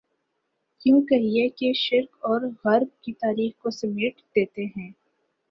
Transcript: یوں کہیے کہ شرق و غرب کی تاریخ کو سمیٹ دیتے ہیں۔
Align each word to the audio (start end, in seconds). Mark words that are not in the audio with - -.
یوں 0.85 1.01
کہیے 1.01 1.47
کہ 1.49 1.71
شرق 1.73 2.25
و 2.25 2.33
غرب 2.65 3.03
کی 3.03 3.13
تاریخ 3.13 3.61
کو 3.61 3.69
سمیٹ 3.69 4.21
دیتے 4.35 4.65
ہیں۔ 4.65 4.91